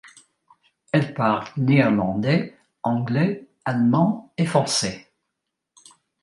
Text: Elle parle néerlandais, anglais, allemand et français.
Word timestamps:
Elle 0.93 1.13
parle 1.13 1.45
néerlandais, 1.57 2.57
anglais, 2.81 3.47
allemand 3.65 4.33
et 4.35 4.47
français. 4.47 5.13